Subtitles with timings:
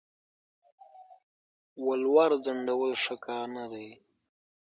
[1.85, 3.87] ولور ځنډول ښه کار نه دی.